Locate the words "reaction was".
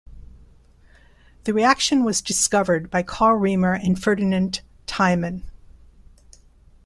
1.53-2.23